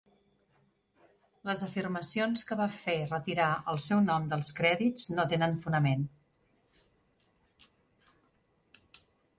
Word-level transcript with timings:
Les 1.49 1.59
afirmacions 1.67 2.41
que 2.51 2.57
va 2.61 2.67
fer 2.77 2.95
retirar 3.11 3.51
el 3.75 3.81
seu 3.85 4.01
nom 4.07 4.25
dels 4.33 4.51
crèdits 4.61 5.07
no 5.19 5.27
tenen 5.35 5.55
fonament. 5.67 6.09